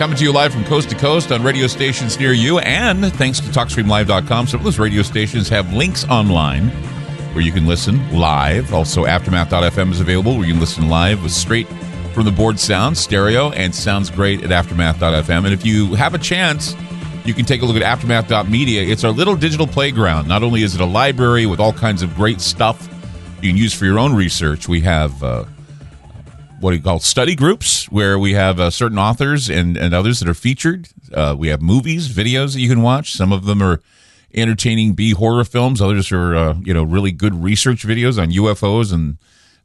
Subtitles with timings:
[0.00, 3.38] Coming to you live from coast to coast on radio stations near you, and thanks
[3.38, 4.46] to TalkStreamLive.com.
[4.46, 6.68] Some of those radio stations have links online
[7.34, 8.72] where you can listen live.
[8.72, 11.68] Also, Aftermath.fm is available where you can listen live with straight
[12.14, 15.44] from the board sound, stereo, and sounds great at Aftermath.fm.
[15.44, 16.74] And if you have a chance,
[17.26, 18.84] you can take a look at Aftermath.media.
[18.84, 20.26] It's our little digital playground.
[20.26, 22.88] Not only is it a library with all kinds of great stuff
[23.42, 24.66] you can use for your own research.
[24.66, 25.44] We have uh,
[26.60, 30.20] what do you call study groups where we have uh, certain authors and, and others
[30.20, 30.88] that are featured.
[31.12, 33.12] Uh, we have movies, videos that you can watch.
[33.12, 33.80] Some of them are
[34.34, 35.80] entertaining B horror films.
[35.80, 39.16] Others are uh, you know really good research videos on UFOs and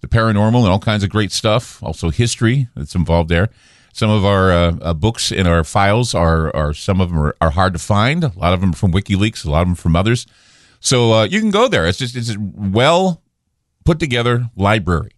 [0.00, 1.82] the paranormal and all kinds of great stuff.
[1.82, 3.48] Also history that's involved there.
[3.92, 7.36] Some of our uh, uh, books in our files are, are some of them are,
[7.40, 8.24] are, hard to find.
[8.24, 9.44] A lot of them are from WikiLeaks.
[9.44, 10.26] A lot of them from others.
[10.80, 11.86] So uh, you can go there.
[11.86, 13.22] It's just it's a well
[13.84, 15.13] put together library.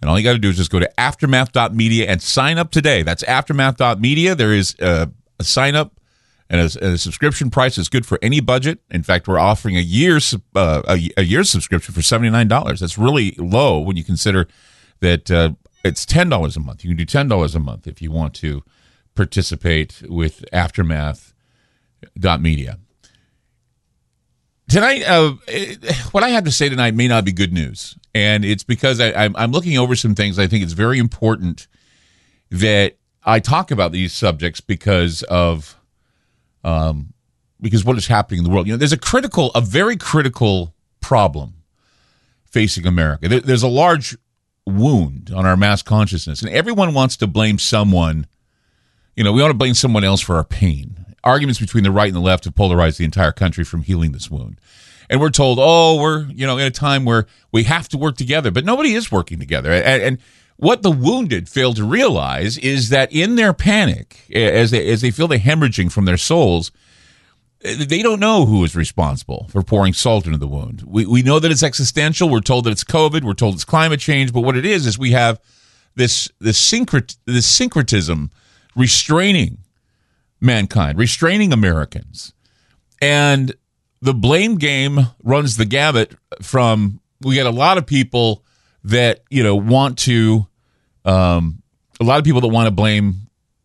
[0.00, 3.02] And all you got to do is just go to aftermath.media and sign up today.
[3.02, 4.34] That's aftermath.media.
[4.34, 6.00] There is a, a sign up
[6.48, 8.80] and a, a, subscription price is good for any budget.
[8.90, 12.80] In fact, we're offering a year's uh, a, a year's subscription for seventy nine dollars.
[12.80, 14.48] That's really low when you consider
[14.98, 15.50] that uh,
[15.84, 16.82] it's ten dollars a month.
[16.82, 18.64] You can do ten dollars a month if you want to
[19.14, 22.78] participate with Aftermath.media
[24.70, 25.32] tonight, uh,
[26.12, 29.12] what I have to say tonight may not be good news, and it's because I,
[29.12, 30.38] I'm, I'm looking over some things.
[30.38, 31.66] I think it's very important
[32.50, 35.76] that I talk about these subjects because of,
[36.64, 37.12] um,
[37.60, 38.66] because what is happening in the world.
[38.66, 41.54] You know, there's a critical, a very critical problem
[42.44, 43.28] facing America.
[43.28, 44.16] There, there's a large
[44.66, 48.26] wound on our mass consciousness, and everyone wants to blame someone.
[49.16, 52.08] You know, we want to blame someone else for our pain arguments between the right
[52.08, 54.60] and the left have polarized the entire country from healing this wound.
[55.08, 58.16] And we're told, oh, we're you know in a time where we have to work
[58.16, 59.72] together, but nobody is working together.
[59.72, 60.18] And, and
[60.56, 65.10] what the wounded fail to realize is that in their panic, as they, as they
[65.10, 66.70] feel the hemorrhaging from their souls,
[67.62, 70.82] they don't know who is responsible for pouring salt into the wound.
[70.86, 72.28] We, we know that it's existential.
[72.28, 73.22] We're told that it's COVID.
[73.22, 74.32] We're told it's climate change.
[74.32, 75.40] But what it is is we have
[75.94, 78.30] this this syncret this syncretism
[78.76, 79.58] restraining
[80.40, 82.32] mankind, restraining Americans.
[83.00, 83.54] And
[84.00, 88.42] the blame game runs the gamut from we get a lot of people
[88.84, 90.46] that, you know, want to
[91.04, 91.62] um
[92.00, 93.14] a lot of people that want to blame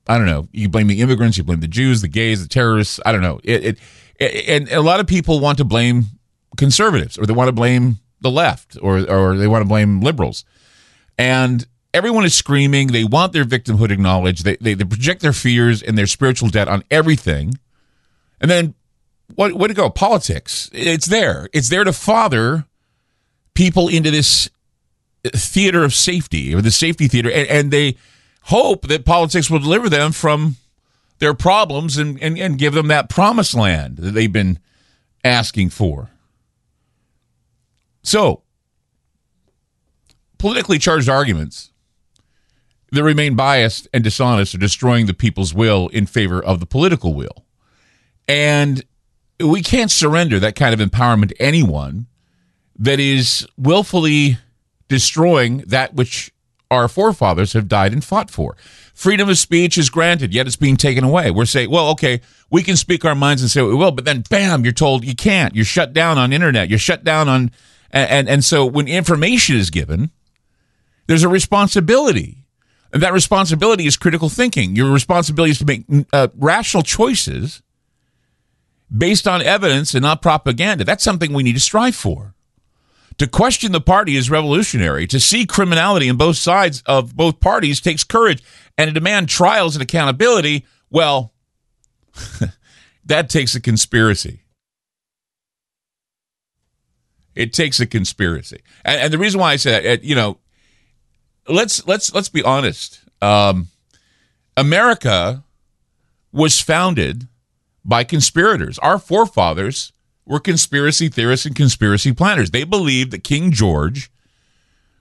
[0.08, 3.00] I don't know, you blame the immigrants, you blame the Jews, the gays, the terrorists,
[3.06, 3.40] I don't know.
[3.44, 3.80] It, it,
[4.20, 6.06] it and a lot of people want to blame
[6.58, 10.46] conservatives or they want to blame the left or or they want to blame liberals.
[11.18, 12.88] And everyone is screaming.
[12.88, 14.44] They want their victimhood acknowledged.
[14.44, 17.58] They, they, they project their fears and their spiritual debt on everything.
[18.42, 18.76] And then
[19.34, 19.90] what what to go?
[19.90, 20.70] Politics.
[20.74, 21.50] It's there.
[21.54, 22.66] It's there to father
[23.54, 24.50] people into this
[25.26, 27.96] uh, theater of safety or the safety theater, and, and they
[28.44, 30.58] hope that politics will deliver them from
[31.20, 34.60] their problems and, and, and give them that promised land that they've been
[35.24, 36.12] asking for.
[38.04, 38.44] So,
[40.38, 41.72] politically charged arguments
[42.92, 47.14] that remain biased and dishonest are destroying the people's will in favor of the political
[47.14, 47.46] will.
[48.28, 48.84] And
[49.40, 52.08] we can't surrender that kind of empowerment to anyone
[52.78, 54.38] that is willfully
[54.88, 56.32] destroying that which
[56.72, 58.56] our forefathers have died and fought for.
[58.94, 61.30] Freedom of speech is granted, yet it's being taken away.
[61.32, 64.06] We're saying, well, okay, we can speak our minds and say what we will, but
[64.06, 65.56] then bam, you're told you can't.
[65.56, 66.70] You're shut down on internet.
[66.70, 67.52] You're shut down on
[67.92, 70.12] and and, and so when information is given,
[71.08, 72.45] there's a responsibility
[72.96, 74.74] and that responsibility is critical thinking.
[74.74, 75.84] Your responsibility is to make
[76.14, 77.62] uh, rational choices
[78.96, 80.86] based on evidence and not propaganda.
[80.86, 82.36] That's something we need to strive for.
[83.18, 85.08] To question the party is revolutionary.
[85.08, 88.42] To see criminality in both sides of both parties takes courage.
[88.78, 91.34] And to demand trials and accountability, well,
[93.06, 94.44] that takes a conspiracy.
[97.36, 98.62] It takes a conspiracy.
[98.86, 100.38] And, and the reason why I say that, you know,
[101.48, 103.02] let's let's let's be honest.
[103.22, 103.68] Um,
[104.58, 105.44] America
[106.32, 107.28] was founded
[107.84, 108.80] by conspirators.
[108.80, 109.94] Our forefathers
[110.26, 112.52] were conspiracy theorists and conspiracy planners.
[112.52, 114.10] They believed that King George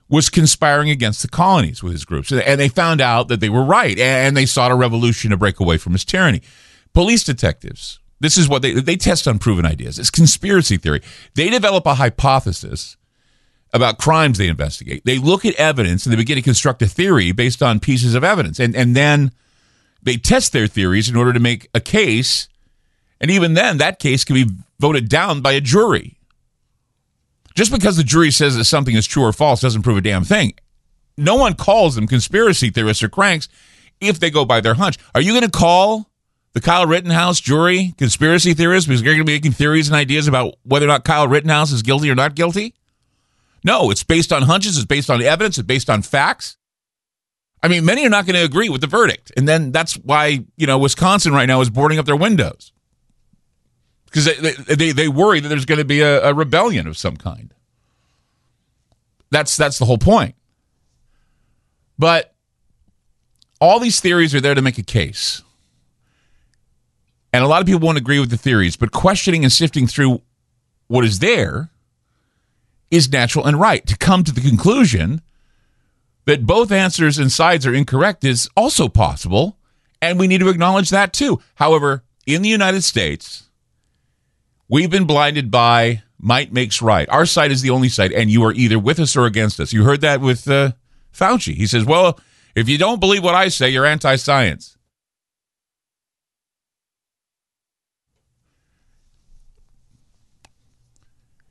[0.07, 2.31] was conspiring against the colonies with his groups.
[2.31, 3.97] And they found out that they were right.
[3.97, 6.41] And they sought a revolution to break away from his tyranny.
[6.93, 9.99] Police detectives This is what they they test unproven ideas.
[9.99, 11.01] It's conspiracy theory.
[11.33, 12.97] They develop a hypothesis
[13.75, 15.03] about crimes they investigate.
[15.03, 18.23] They look at evidence and they begin to construct a theory based on pieces of
[18.23, 18.57] evidence.
[18.59, 19.31] And and then
[20.01, 22.47] they test their theories in order to make a case.
[23.19, 24.45] And even then that case can be
[24.79, 26.17] voted down by a jury.
[27.53, 30.23] Just because the jury says that something is true or false doesn't prove a damn
[30.23, 30.53] thing.
[31.17, 33.47] No one calls them conspiracy theorists or cranks
[33.99, 34.97] if they go by their hunch.
[35.13, 36.09] Are you going to call
[36.53, 40.27] the Kyle Rittenhouse jury conspiracy theorists because they're going to be making theories and ideas
[40.27, 42.73] about whether or not Kyle Rittenhouse is guilty or not guilty?
[43.65, 46.55] No, it's based on hunches, it's based on evidence, it's based on facts.
[47.63, 49.31] I mean, many are not going to agree with the verdict.
[49.35, 52.71] And then that's why, you know, Wisconsin right now is boarding up their windows
[54.05, 57.17] because they, they, they worry that there's going to be a, a rebellion of some
[57.17, 57.55] kind.
[59.31, 60.35] That's, that's the whole point.
[61.97, 62.35] But
[63.59, 65.41] all these theories are there to make a case.
[67.33, 70.21] And a lot of people won't agree with the theories, but questioning and sifting through
[70.87, 71.71] what is there
[72.91, 73.85] is natural and right.
[73.87, 75.21] To come to the conclusion
[76.25, 79.57] that both answers and sides are incorrect is also possible,
[80.01, 81.39] and we need to acknowledge that too.
[81.55, 83.49] However, in the United States,
[84.67, 87.07] we've been blinded by might makes right.
[87.09, 89.73] Our side is the only side, and you are either with us or against us.
[89.73, 90.71] You heard that with uh,
[91.13, 91.53] Fauci.
[91.53, 92.19] He says, well,
[92.55, 94.77] if you don't believe what I say, you're anti science.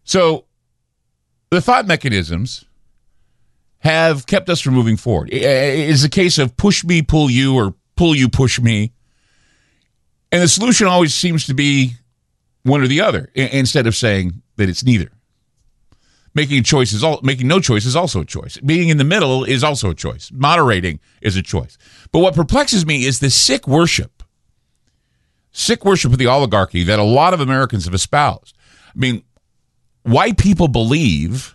[0.05, 0.45] So
[1.55, 2.65] the thought mechanisms
[3.79, 5.31] have kept us from moving forward.
[5.33, 8.93] It is a case of push me, pull you, or pull you, push me.
[10.33, 11.93] And the solution always seems to be
[12.63, 15.11] one or the other instead of saying that it's neither.
[16.35, 18.57] Making a choice is all making no choice is also a choice.
[18.59, 20.33] Being in the middle is also a choice.
[20.33, 21.79] Moderating is a choice.
[22.11, 24.23] But what perplexes me is the sick worship.
[25.53, 28.57] Sick worship of the oligarchy that a lot of Americans have espoused.
[28.89, 29.23] I mean,
[30.05, 31.55] white people believe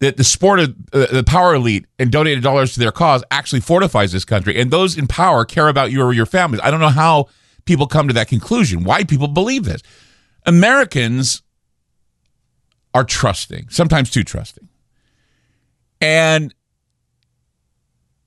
[0.00, 3.60] that the sport of uh, the power elite and donated dollars to their cause actually
[3.60, 4.58] fortifies this country.
[4.58, 6.60] And those in power care about you or your families.
[6.64, 7.26] I don't know how
[7.64, 8.84] people come to that conclusion.
[8.84, 9.82] Why people believe this.
[10.46, 11.42] Americans
[12.94, 14.68] are trusting sometimes too trusting.
[16.00, 16.54] And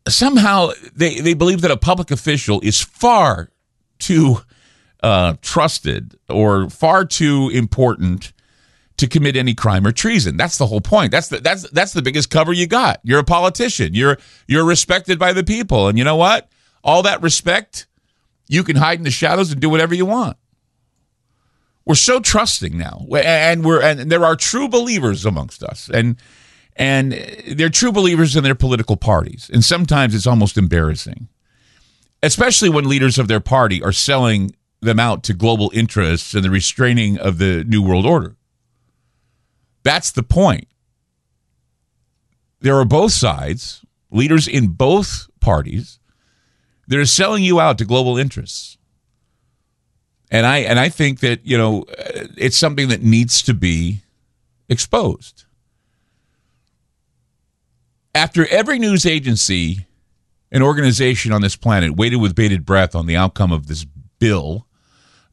[0.08, 3.50] somehow they, they believe that a public official is far
[3.98, 4.42] too
[5.02, 8.34] uh, trusted or far too important
[9.02, 10.38] to commit any crime or treason.
[10.38, 11.12] That's the whole point.
[11.12, 13.02] That's the that's that's the biggest cover you got.
[13.04, 13.94] You're a politician.
[13.94, 14.18] You're
[14.48, 15.88] you're respected by the people.
[15.88, 16.50] And you know what?
[16.84, 17.88] All that respect,
[18.48, 20.38] you can hide in the shadows and do whatever you want.
[21.84, 23.06] We're so trusting now.
[23.12, 25.90] And we're and there are true believers amongst us.
[25.92, 26.16] And
[26.76, 27.14] and
[27.48, 29.50] they're true believers in their political parties.
[29.52, 31.28] And sometimes it's almost embarrassing.
[32.24, 36.52] Especially when leaders of their party are selling them out to global interests and the
[36.52, 38.36] restraining of the New World Order.
[39.84, 40.68] That's the point.
[42.60, 46.00] There are both sides, leaders in both parties,
[46.88, 48.78] that are selling you out to global interests.
[50.30, 51.86] And I and I think that, you know,
[52.38, 54.02] it's something that needs to be
[54.70, 55.46] exposed.
[58.14, 59.88] After every news agency
[60.52, 63.86] an organization on this planet waited with bated breath on the outcome of this
[64.20, 64.68] bill,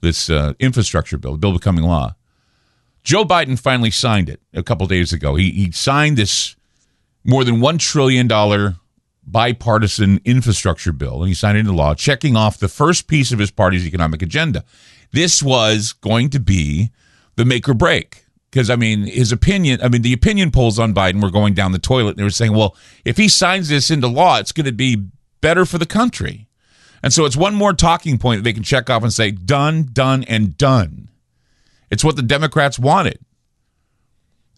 [0.01, 2.15] this uh, infrastructure bill, the bill becoming law,
[3.03, 5.35] Joe Biden finally signed it a couple days ago.
[5.35, 6.57] He, he signed this
[7.25, 8.29] more than $1 trillion
[9.27, 13.39] bipartisan infrastructure bill, and he signed it into law, checking off the first piece of
[13.39, 14.65] his party's economic agenda.
[15.13, 16.91] This was going to be
[17.37, 18.25] the make or break.
[18.51, 21.73] Because, I mean, his opinion, I mean, the opinion polls on Biden were going down
[21.73, 22.17] the toilet.
[22.17, 22.75] They were saying, well,
[23.05, 25.05] if he signs this into law, it's going to be
[25.43, 26.49] better for the country.
[27.03, 29.91] And so it's one more talking point that they can check off and say, done,
[29.93, 31.11] done, and done.
[31.91, 33.19] It's what the Democrats wanted.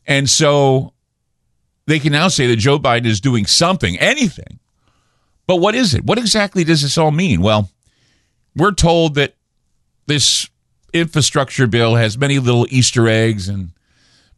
[0.06, 0.92] And so
[1.86, 4.58] they can now say that Joe Biden is doing something, anything.
[5.46, 6.04] But what is it?
[6.04, 7.42] What exactly does this all mean?
[7.42, 7.70] Well,
[8.56, 9.34] we're told that
[10.06, 10.48] this
[10.92, 13.70] infrastructure bill has many little Easter eggs and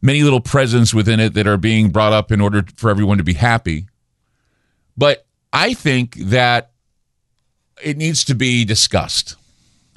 [0.01, 3.23] many little presents within it that are being brought up in order for everyone to
[3.23, 3.87] be happy.
[4.97, 6.71] But I think that
[7.83, 9.35] it needs to be discussed.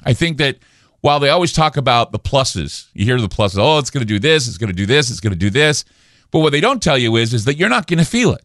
[0.03, 0.57] I think that
[1.01, 3.57] while they always talk about the pluses, you hear the pluses.
[3.59, 4.47] Oh, it's going to do this.
[4.47, 5.09] It's going to do this.
[5.09, 5.85] It's going to do this.
[6.31, 8.43] But what they don't tell you is, is that you're not going to feel it,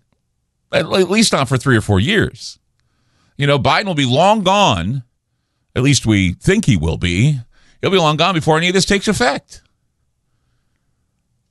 [0.72, 2.58] at least not for three or four years.
[3.36, 5.02] You know, Biden will be long gone.
[5.74, 7.40] At least we think he will be.
[7.80, 9.62] He'll be long gone before any of this takes effect.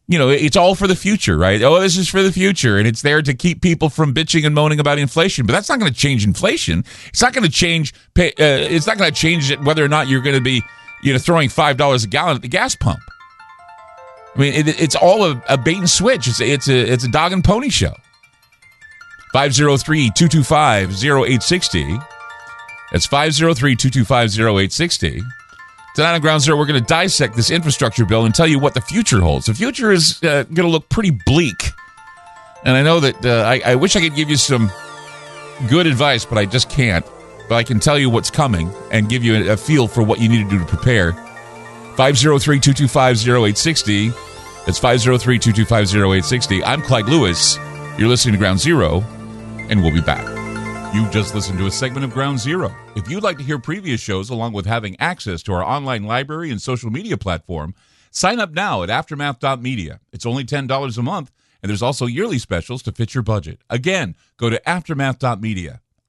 [0.07, 1.61] You know, it's all for the future, right?
[1.61, 4.53] Oh, this is for the future, and it's there to keep people from bitching and
[4.53, 5.45] moaning about inflation.
[5.45, 6.83] But that's not going to change inflation.
[7.07, 7.93] It's not going to change.
[8.17, 10.63] Uh, it's not going to change it whether or not you're going to be
[11.03, 13.01] you know, throwing five dollars a gallon at the gas pump.
[14.35, 16.27] I mean, it, it's all a, a, bait and switch.
[16.27, 17.93] It's a, it's a it's a dog and pony show.
[19.33, 22.05] 503-225-0860.
[22.91, 25.23] That's 503-225-0860.
[25.95, 28.73] Tonight on Ground Zero, we're going to dissect this infrastructure bill and tell you what
[28.73, 29.45] the future holds.
[29.45, 31.71] The future is uh, going to look pretty bleak.
[32.63, 34.69] And I know that uh, I, I wish I could give you some
[35.69, 37.03] good advice, but I just can't.
[37.51, 40.29] But I can tell you what's coming and give you a, feel for what you
[40.29, 41.11] need to do to prepare.
[41.97, 44.07] 503 225 0860.
[44.65, 46.63] That's 503 225 0860.
[46.63, 47.57] I'm Clyde Lewis.
[47.97, 49.01] You're listening to Ground Zero,
[49.69, 50.25] and we'll be back.
[50.95, 52.73] You just listened to a segment of Ground Zero.
[52.95, 56.51] If you'd like to hear previous shows along with having access to our online library
[56.51, 57.75] and social media platform,
[58.11, 59.99] sign up now at aftermath.media.
[60.13, 61.31] It's only $10 a month,
[61.61, 63.59] and there's also yearly specials to fit your budget.
[63.69, 65.81] Again, go to aftermath.media.